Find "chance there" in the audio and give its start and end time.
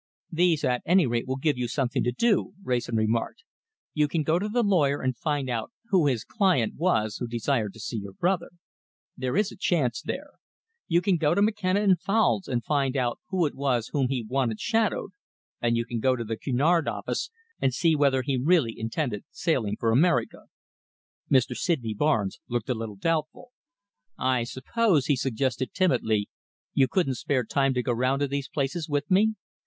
9.55-10.29